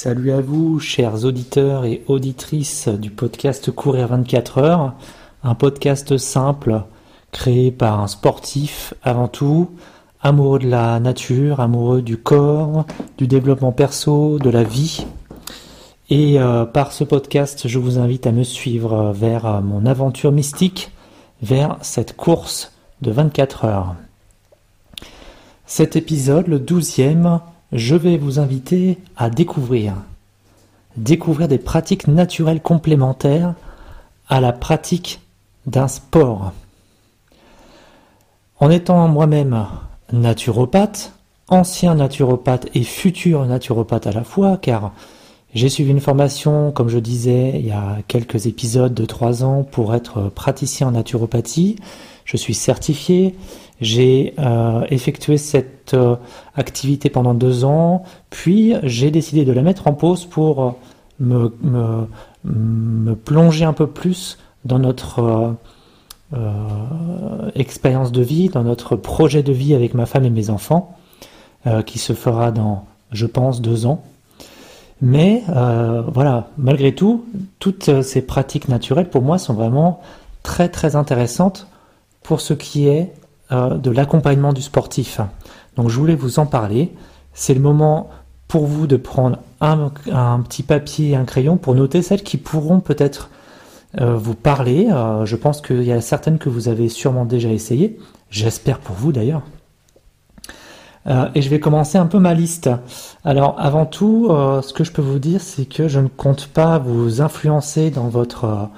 [0.00, 4.94] Salut à vous, chers auditeurs et auditrices du podcast Courir 24 heures,
[5.42, 6.84] un podcast simple
[7.32, 9.70] créé par un sportif avant tout,
[10.22, 12.86] amoureux de la nature, amoureux du corps,
[13.16, 15.04] du développement perso, de la vie.
[16.10, 20.30] Et euh, par ce podcast, je vous invite à me suivre vers euh, mon aventure
[20.30, 20.92] mystique,
[21.42, 22.72] vers cette course
[23.02, 23.96] de 24 heures.
[25.66, 27.40] Cet épisode, le douzième,
[27.72, 29.94] je vais vous inviter à découvrir,
[30.96, 33.54] découvrir des pratiques naturelles complémentaires
[34.28, 35.20] à la pratique
[35.66, 36.52] d'un sport.
[38.60, 39.66] En étant moi-même
[40.12, 41.12] naturopathe,
[41.48, 44.92] ancien naturopathe et futur naturopathe à la fois, car
[45.54, 49.62] j'ai suivi une formation, comme je disais, il y a quelques épisodes de trois ans
[49.62, 51.76] pour être praticien en naturopathie.
[52.24, 53.34] Je suis certifié,
[53.80, 56.16] j'ai euh, effectué cette euh,
[56.56, 60.76] activité pendant deux ans, puis j'ai décidé de la mettre en pause pour
[61.22, 61.50] euh,
[62.42, 65.54] me, plonger un peu plus dans notre
[67.54, 70.96] expérience de vie, dans notre projet de vie avec ma femme et mes enfants,
[71.86, 74.02] qui se fera dans, je pense, deux ans.
[75.00, 77.24] Mais voilà, malgré tout,
[77.58, 80.00] toutes ces pratiques naturelles pour moi sont vraiment
[80.42, 81.66] très très intéressantes
[82.22, 83.12] pour ce qui est
[83.50, 85.20] de l'accompagnement du sportif.
[85.76, 86.92] Donc je voulais vous en parler.
[87.32, 88.10] C'est le moment
[88.48, 89.90] pour vous de prendre un,
[90.40, 93.30] petit papier et un crayon pour noter celles qui pourront peut-être
[94.00, 94.88] euh, vous parler.
[94.90, 97.98] Euh, je pense qu'il y a certaines que vous avez sûrement déjà essayées.
[98.30, 99.42] J'espère pour vous d'ailleurs.
[101.34, 102.68] et je vais commencer un peu ma liste.
[103.24, 106.78] Alors avant tout, ce que je peux vous dire, c'est que je ne compte pas
[106.78, 108.68] vous influencer dans votre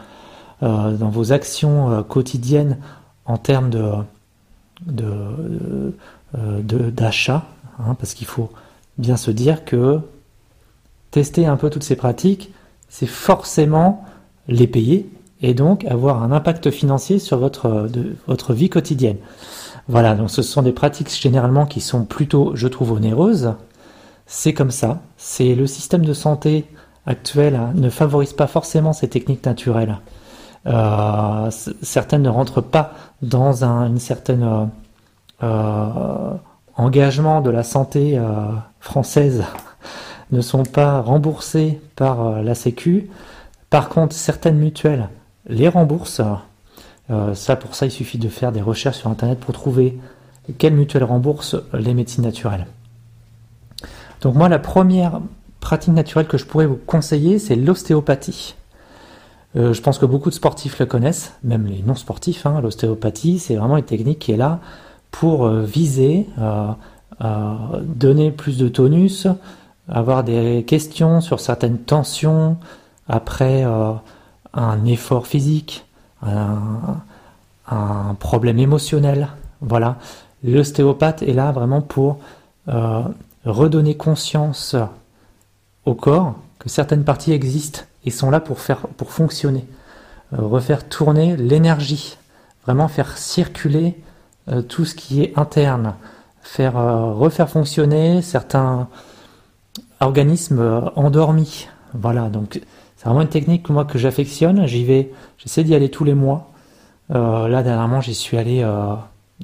[0.61, 2.79] dans vos actions quotidiennes
[3.25, 3.91] en termes de
[4.89, 5.91] euh,
[6.35, 7.45] de, d'achat,
[7.79, 8.51] hein, parce qu'il faut
[8.99, 10.01] bien se dire que
[11.11, 12.53] tester un peu toutes ces pratiques,
[12.89, 14.05] c'est forcément
[14.49, 15.11] les payer
[15.43, 19.17] et donc avoir un impact financier sur votre, de, votre vie quotidienne.
[19.89, 23.55] Voilà, donc ce sont des pratiques généralement qui sont plutôt, je trouve, onéreuses.
[24.27, 25.01] C'est comme ça.
[25.17, 26.65] C'est le système de santé
[27.07, 29.99] actuel hein, ne favorise pas forcément ces techniques naturelles.
[30.67, 31.51] Euh,
[31.83, 34.65] certaines ne rentrent pas dans un une certaine euh,
[35.43, 36.35] euh,
[36.77, 38.21] engagement de la santé
[38.81, 39.45] française,
[40.33, 43.11] ne sont pas remboursées par la Sécu.
[43.69, 45.09] Par contre, certaines mutuelles
[45.47, 46.23] les remboursent.
[47.35, 49.99] ça, pour ça, il suffit de faire des recherches sur Internet pour trouver
[50.59, 52.67] quelle mutuelle rembourse les médecines naturelles.
[54.23, 55.21] Donc moi, la première
[55.61, 58.55] pratique naturelle que je pourrais vous conseiller, c'est l'ostéopathie.
[59.57, 62.47] Euh, je pense que beaucoup de sportifs le connaissent, même les non-sportifs.
[62.47, 64.61] Hein, L'ostéopathie, c'est vraiment une technique qui est là
[65.11, 66.73] pour euh, viser, euh,
[67.83, 69.27] donner plus de tonus,
[69.89, 72.57] avoir des questions sur certaines tensions
[73.09, 73.65] après
[74.55, 75.85] un effort physique,
[76.23, 77.01] un,
[77.69, 79.29] un, problème émotionnel.
[79.61, 79.99] Voilà,
[80.45, 82.21] l'ostéopathe est là vraiment pour
[83.45, 84.77] redonner conscience
[85.85, 89.67] au corps que certaines parties existent et sont là pour faire pour fonctionner,
[90.35, 92.17] euh, refaire tourner l'énergie,
[92.65, 93.99] vraiment faire circuler
[94.49, 95.95] euh, tout ce qui est interne,
[96.43, 98.89] faire euh, refaire fonctionner certains
[100.01, 101.67] organismes endormis.
[101.95, 102.61] Voilà, donc
[102.97, 104.67] c'est vraiment une technique moi que j'affectionne.
[104.67, 106.53] J'y vais, j'essaie d'y aller tous les mois.
[107.11, 108.65] là dernièrement, j'y suis allé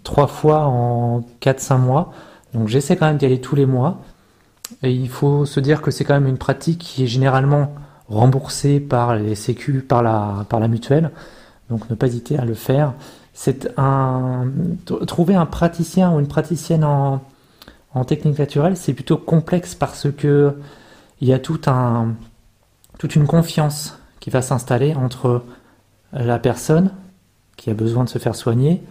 [0.04, 2.12] trois fois en 4-5 mois.
[2.54, 3.98] Donc j'essaie quand même d'y aller tous les mois.
[4.82, 7.74] Et il faut se dire que c'est quand même une pratique qui est généralement
[8.08, 11.10] remboursé par les sécu, par la, par la mutuelle.
[11.70, 12.94] Donc ne pas hésiter à le faire.
[13.32, 14.46] C'est un
[15.06, 17.20] trouver un praticien ou une praticienne en,
[17.96, 20.54] en technique naturelle, c'est plutôt complexe parce que
[21.22, 22.14] il y a un,
[22.98, 25.42] toute une confiance qui va s'installer entre
[26.12, 26.90] la personne
[27.56, 28.82] qui a besoin de se faire soigner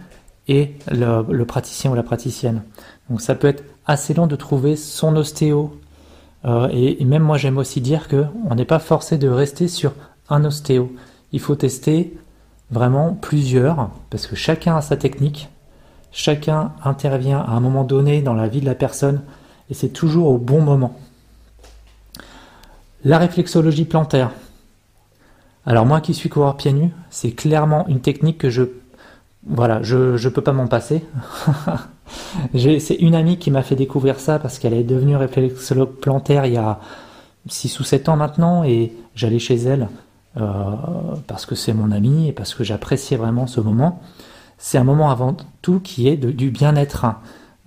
[0.48, 2.62] et le, praticien ou la praticienne.
[3.10, 5.78] Donc ça peut être assez long de trouver son ostéo
[6.46, 9.92] euh, et, même moi, j'aime aussi dire que on n'est pas forcé de rester sur
[10.28, 10.92] un ostéo.
[11.32, 12.16] Il faut tester
[12.70, 15.48] vraiment plusieurs, parce que chacun a sa technique,
[16.12, 19.22] chacun intervient à un moment donné dans la vie de la personne,
[19.70, 20.96] et c'est toujours au bon moment.
[23.04, 24.30] La réflexologie plantaire.
[25.64, 28.62] Alors moi qui suis coureur pieds nus, c'est clairement une technique que je
[29.46, 31.04] voilà, je ne peux pas m'en passer.
[32.54, 36.54] C'est une amie qui m'a fait découvrir ça parce qu'elle est devenue réflexologue plantaire il
[36.54, 36.80] y a
[37.48, 39.88] 6 ou 7 ans maintenant et j'allais chez elle
[40.36, 40.74] euh,
[41.26, 44.02] parce que c'est mon amie et parce que j'appréciais vraiment ce moment.
[44.58, 47.06] C'est un moment avant tout qui est du bien-être.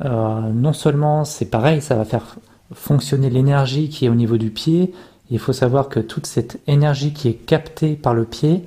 [0.03, 2.37] Euh, non seulement c'est pareil, ça va faire
[2.73, 4.93] fonctionner l'énergie qui est au niveau du pied.
[5.29, 8.65] Il faut savoir que toute cette énergie qui est captée par le pied,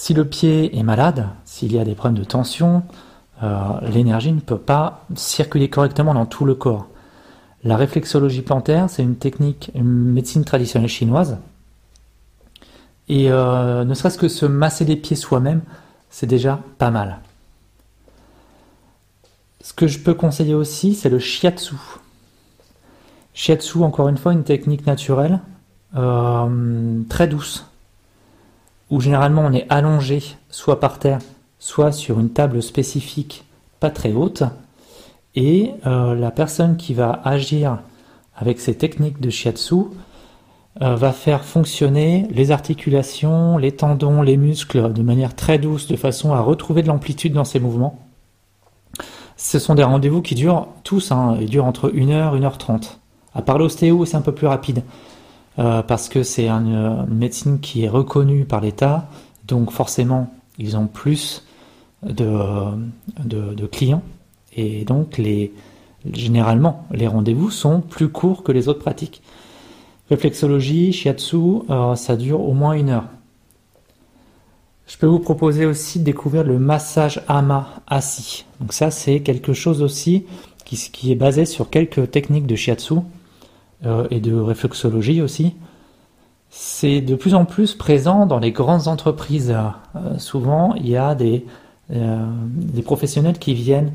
[0.00, 2.84] si le pied est malade, s'il y a des problèmes de tension,
[3.42, 6.86] euh, l'énergie ne peut pas circuler correctement dans tout le corps.
[7.64, 11.36] La réflexologie plantaire, c'est une technique, une médecine traditionnelle chinoise.
[13.10, 15.60] Et euh, ne serait-ce que se masser les pieds soi-même,
[16.08, 17.20] c'est déjà pas mal.
[19.60, 21.74] Ce que je peux conseiller aussi, c'est le shiatsu.
[23.34, 25.40] Shiatsu, encore une fois, une technique naturelle,
[25.94, 27.69] euh, très douce,
[28.90, 31.20] où généralement on est allongé, soit par terre,
[31.58, 33.44] soit sur une table spécifique,
[33.78, 34.42] pas très haute,
[35.34, 37.78] et euh, la personne qui va agir
[38.36, 39.76] avec ces techniques de shiatsu
[40.82, 45.96] euh, va faire fonctionner les articulations, les tendons, les muscles de manière très douce, de
[45.96, 47.98] façon à retrouver de l'amplitude dans ses mouvements.
[49.36, 52.98] Ce sont des rendez-vous qui durent tous, hein, ils durent entre 1h, 1h30.
[53.34, 54.82] À part l'ostéo, c'est un peu plus rapide,
[55.58, 59.08] euh, parce que c'est une, médecine qui est reconnue par l'État,
[59.46, 61.44] donc forcément, ils ont plus
[62.02, 64.02] de, clients,
[64.54, 65.20] et donc
[66.12, 69.22] généralement, les rendez-vous sont plus courts que les autres pratiques.
[70.08, 71.36] Réflexologie, shiatsu,
[71.70, 73.04] euh, ça dure au moins une heure.
[74.86, 78.44] Je peux vous proposer aussi de découvrir le massage ama assis.
[78.60, 80.24] Donc ça, c'est quelque chose aussi
[80.64, 82.94] qui, est basé sur quelques techniques de shiatsu
[84.10, 85.54] et de réflexologie aussi.
[86.50, 89.54] C'est de plus en plus présent dans les grandes entreprises.
[89.94, 91.46] Euh, souvent, il y a des,
[91.88, 93.92] des professionnels qui viennent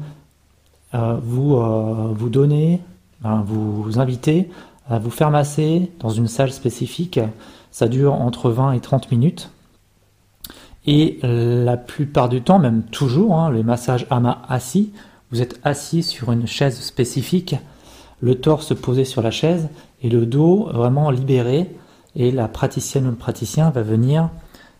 [0.93, 1.59] vous,
[2.13, 2.79] vous donner,
[3.21, 4.49] vous inviter
[4.89, 7.19] à vous faire masser dans une salle spécifique.
[7.71, 9.49] Ça dure entre 20 et 30 minutes.
[10.87, 14.91] Et la plupart du temps, même toujours, hein, les massages ama assis,
[15.31, 17.55] vous êtes assis sur une chaise spécifique,
[18.25, 19.69] le torse posé sur la chaise
[20.01, 21.69] et le dos vraiment libéré.
[22.15, 24.29] Et la praticienne ou le praticien va venir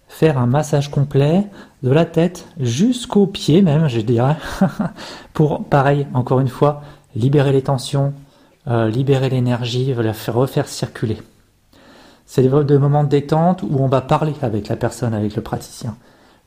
[0.08, 1.46] faire un massage complet
[1.84, 4.38] de la tête jusqu'aux pieds même, je dirais,
[5.34, 6.82] pour, pareil, encore une fois,
[7.16, 8.14] libérer les tensions,
[8.68, 11.18] euh, libérer l'énergie, la faire refaire circuler.
[12.26, 15.96] C'est des moments de détente où on va parler avec la personne, avec le praticien.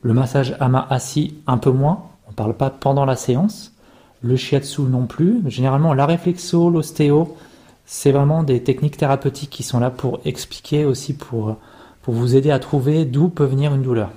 [0.01, 2.07] Le massage à main assis, un peu moins.
[2.27, 3.71] On ne parle pas pendant la séance.
[4.21, 5.41] Le shiatsu non plus.
[5.47, 7.35] Généralement, la réflexo, l'ostéo,
[7.85, 11.55] c'est vraiment des techniques thérapeutiques qui sont là pour expliquer aussi, pour,
[12.07, 14.09] vous aider à trouver d'où peut venir une douleur.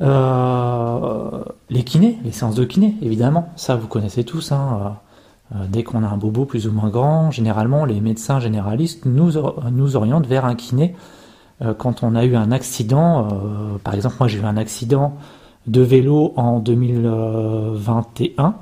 [0.00, 4.50] Euh, les kinés, les séances de kiné, évidemment, ça vous connaissez tous.
[4.50, 4.96] Hein.
[5.54, 9.36] Euh, dès qu'on a un bobo plus ou moins grand, généralement les médecins généralistes nous,
[9.96, 10.94] orientent vers un kiné
[11.62, 13.28] euh, quand on a eu un accident.
[13.28, 15.16] Euh, par exemple, moi j'ai eu un accident
[15.66, 18.54] de vélo en 2021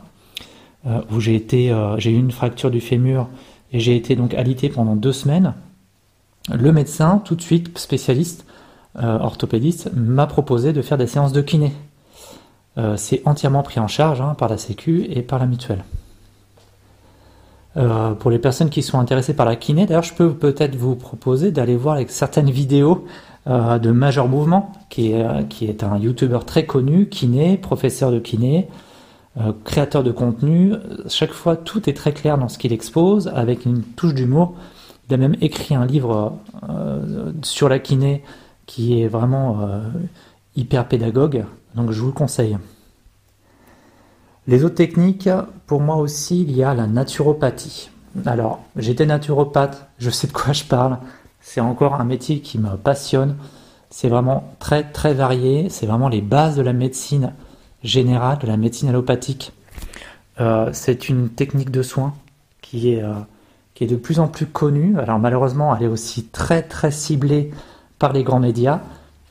[1.13, 3.29] où j'ai été, j'ai eu une fracture du fémur
[3.73, 5.55] et j'ai été donc alité pendant deux semaines.
[6.53, 8.45] Le médecin, tout de suite spécialiste
[8.97, 11.73] orthopédiste, m'a proposé de faire des séances de kiné.
[12.97, 15.85] c'est entièrement pris en charge hein, par la Sécu et par la mutuelle.
[17.77, 20.95] Euh, pour les personnes qui sont intéressées par la kiné, d'ailleurs, je peux peut-être vous
[20.95, 23.07] proposer d'aller voir avec certaines vidéos
[23.47, 28.11] euh, de Major Mouvement, qui est, euh, qui est un youtubeur très connu, kiné, professeur
[28.11, 28.69] de kiné,
[29.65, 30.75] créateur de contenu.
[31.09, 34.55] Chaque fois, tout est très clair dans ce qu'il expose, avec une touche d'humour.
[35.09, 36.39] Il a même écrit un livre
[37.41, 38.23] sur la kiné
[38.67, 39.57] qui est vraiment
[40.55, 42.59] hyper pédagogue, donc je vous le conseille.
[44.47, 45.31] Les autres techniques,
[45.67, 47.91] pour moi aussi, il y a la naturopathie.
[48.27, 50.99] Alors, j'étais naturopathe, je sais de quoi je parle.
[51.43, 53.37] C'est encore un métier qui me passionne.
[53.91, 55.69] C'est vraiment très très varié.
[55.69, 57.35] C'est vraiment les bases de la médecine
[57.83, 59.53] générale, de la médecine allopathique.
[60.41, 62.15] Euh, c'est une technique de soins
[62.63, 63.13] qui est, euh,
[63.75, 64.99] qui est de plus en plus connue.
[64.99, 67.51] Alors malheureusement, elle est aussi très très ciblée
[67.99, 68.81] par les grands médias.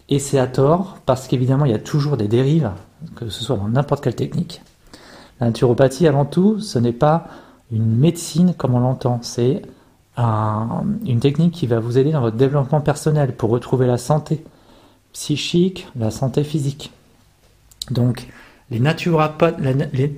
[0.10, 2.70] Et c'est à tort, parce qu'évidemment, il y a toujours des dérives,
[3.16, 4.62] que ce soit dans n'importe quelle technique.
[5.40, 7.28] La naturopathie, avant tout, ce n'est pas
[7.72, 9.62] une médecine comme on l'entend, c'est
[10.18, 14.44] une technique qui va vous aider dans votre développement personnel pour retrouver la santé
[15.14, 16.92] psychique, la santé physique.
[17.90, 18.28] Donc,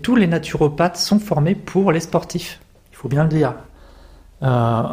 [0.01, 2.59] tous les naturopathes sont formés pour les sportifs.
[2.91, 3.55] Il faut bien le dire.
[4.43, 4.83] Euh,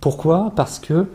[0.00, 0.52] pourquoi?
[0.54, 1.06] Parce que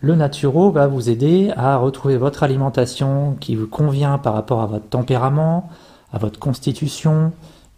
[0.00, 4.66] le naturo va vous aider à retrouver votre alimentation qui vous convient par rapport à
[4.66, 5.70] votre tempérament,
[6.12, 7.32] à votre constitution,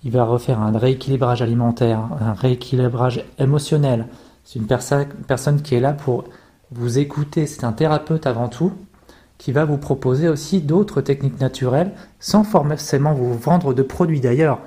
[0.05, 4.07] il va refaire un rééquilibrage alimentaire, un rééquilibrage émotionnel.
[4.45, 6.25] C'est une personne qui est là pour
[6.71, 7.47] vous écouter.
[7.47, 8.73] C'est un thérapeute avant tout
[9.39, 14.21] qui va vous proposer aussi d'autres techniques naturelles sans forcément vous vendre de produits.
[14.21, 14.61] D'ailleurs,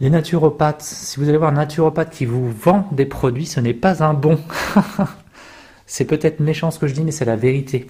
[0.00, 3.74] Les naturopathes, si vous allez voir un naturopathe qui vous vend des produits, ce n'est
[3.74, 4.38] pas un bon.
[5.86, 7.88] c'est peut-être méchant ce que je dis, mais c'est la vérité.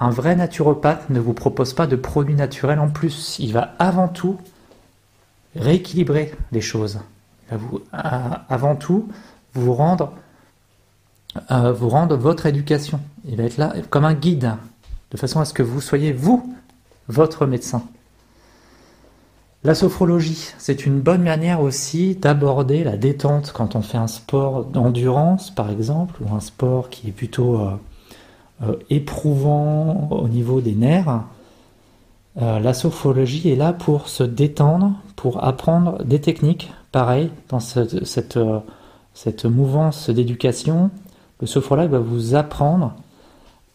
[0.00, 3.36] Un vrai naturopathe ne vous propose pas de produits naturels en plus.
[3.38, 4.36] Il va avant tout
[5.54, 6.98] rééquilibrer les choses.
[7.46, 9.08] Il va vous, avant tout
[9.54, 10.12] vous rendre,
[11.50, 13.00] euh, vous rendre votre éducation.
[13.26, 14.54] Il va être là comme un guide,
[15.10, 16.54] de façon à ce que vous soyez vous,
[17.08, 17.82] votre médecin.
[19.64, 24.64] La sophrologie, c'est une bonne manière aussi d'aborder la détente quand on fait un sport
[24.64, 27.70] d'endurance, par exemple, ou un sport qui est plutôt euh,
[28.64, 31.22] euh, éprouvant au niveau des nerfs.
[32.40, 36.72] La sophrologie est là pour se détendre, pour apprendre des techniques.
[36.90, 38.38] Pareil, dans cette
[39.44, 40.90] mouvance d'éducation,
[41.40, 42.94] le sophrologue va vous apprendre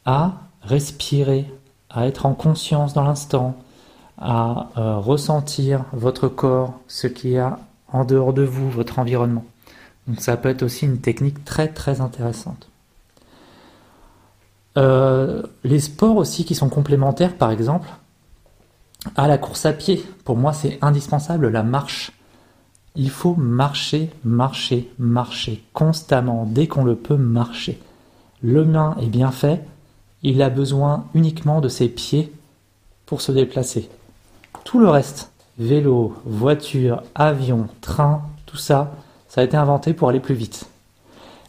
[0.06, 1.46] à respirer,
[1.90, 3.58] à être en conscience dans l'instant,
[4.18, 7.60] à euh, ressentir votre corps, ce qu'il y a
[7.92, 9.46] en dehors de vous, votre environnement.
[10.08, 12.70] Donc ça peut être aussi une technique très très intéressante.
[14.78, 17.90] Euh, les sports aussi qui sont complémentaires, par exemple,
[19.16, 22.12] à la course à pied, pour moi c'est indispensable, la marche.
[23.00, 27.80] Il faut marcher, marcher, marcher, constamment, dès qu'on le peut marcher.
[28.42, 29.64] L'humain est bien fait,
[30.24, 32.34] il a besoin uniquement de ses pieds
[33.06, 33.88] pour se déplacer.
[34.64, 38.92] Tout le reste, vélo, voiture, avion, train, tout ça,
[39.30, 40.66] ça a été inventé pour aller plus vite.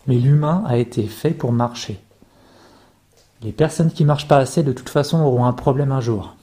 [0.07, 1.99] Mais l'humain a été fait pour marcher.
[3.43, 6.35] Les personnes qui marchent pas assez, de toute façon, auront un problème un jour.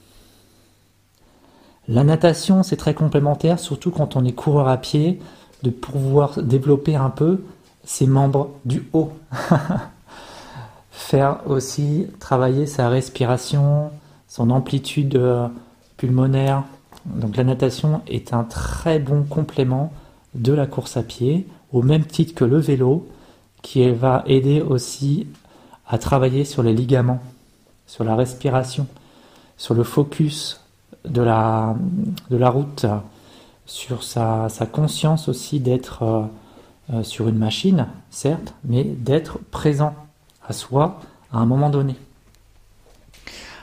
[1.88, 5.20] La natation, c'est très complémentaire, surtout quand on est coureur à pied,
[5.62, 7.44] de pouvoir développer un peu
[7.84, 9.12] ses membres du haut.
[10.90, 13.90] Faire aussi travailler sa respiration,
[14.26, 15.46] son amplitude euh,
[15.96, 16.64] pulmonaire.
[17.04, 19.92] Donc la natation est un très bon complément
[20.34, 23.06] de la course à pied, au même titre que le vélo,
[23.62, 25.28] qui va aider aussi
[25.86, 27.20] à travailler sur les ligaments,
[27.86, 28.88] sur la respiration,
[29.56, 30.65] sur le focus
[31.06, 31.74] de la,
[32.50, 32.86] route,
[33.66, 36.22] sur sa, conscience aussi d'être euh,
[36.94, 39.94] euh, sur une machine, certes, mais d'être présent
[40.46, 41.00] à soi
[41.32, 41.96] à un moment donné.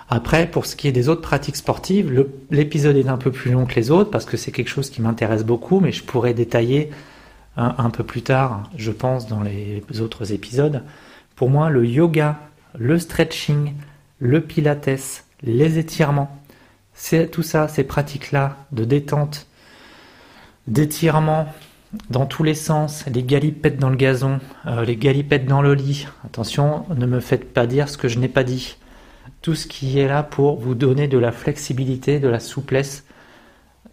[0.10, 3.66] Après, pour ce qui est des autres pratiques sportives, l'épisode est un peu plus long
[3.66, 6.92] que les autres parce que c'est quelque chose qui m'intéresse beaucoup, mais je pourrais détailler
[7.56, 10.84] un, peu plus tard, je pense, dans les autres épisodes.
[11.36, 12.40] Pour moi, le yoga,
[12.78, 13.74] le stretching,
[14.20, 16.43] le pilates, les étirements,
[16.94, 19.48] c'est tout ça, ces pratiques-là de détente,
[20.68, 21.48] d'étirement
[22.10, 26.08] dans tous les sens, les galipettes dans le gazon, euh, les galipettes dans le lit.
[26.26, 28.78] Attention, ne me faites pas dire ce que je n'ai pas dit
[29.42, 33.06] tout ce qui est là pour vous donner de la flexibilité, de la souplesse.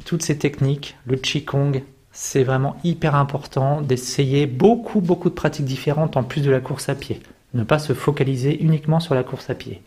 [0.04, 6.16] Toutes ces techniques, le Qigong, c'est vraiment hyper important d'essayer beaucoup, beaucoup de pratiques différentes
[6.16, 7.21] en plus de la course à pied.
[7.52, 9.83] Ne pas se focaliser uniquement sur la course à pied.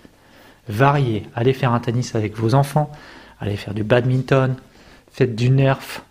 [0.67, 2.91] Varier, allez faire un tennis avec vos enfants,
[3.39, 4.55] allez faire du badminton,
[5.11, 6.03] faites du nerf.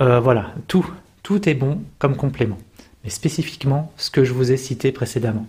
[0.00, 0.88] Euh, voilà, tout,
[1.22, 2.58] tout est bon comme complément.
[3.04, 5.46] Mais spécifiquement ce que je vous ai cité précédemment.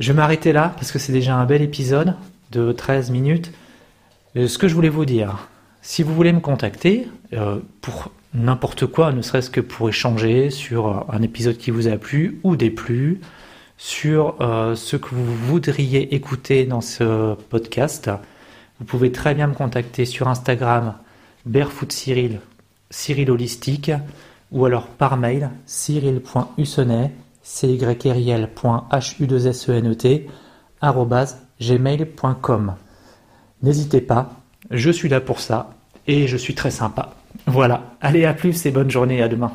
[0.00, 2.14] Je vais m'arrêter là parce que c'est déjà un bel épisode
[2.50, 3.52] de 13 minutes.
[4.36, 5.48] Euh, ce que je voulais vous dire,
[5.80, 11.06] si vous voulez me contacter euh, pour n'importe quoi, ne serait-ce que pour échanger sur
[11.10, 13.20] un épisode qui vous a plu ou déplu,
[13.82, 18.08] sur euh, ce que vous voudriez écouter dans ce podcast,
[18.78, 20.94] vous pouvez très bien me contacter sur Instagram
[21.46, 22.38] Barefoot Cyril,
[22.90, 23.90] Cyril Holistique,
[24.52, 27.10] ou alors par mail cyril.hussenet
[27.42, 30.26] cyriel.hu2senet
[31.60, 32.74] gmail.com.
[33.64, 34.30] N'hésitez pas,
[34.70, 35.70] je suis là pour ça
[36.06, 37.14] et je suis très sympa.
[37.48, 39.50] Voilà, allez à plus et bonne journée, à demain.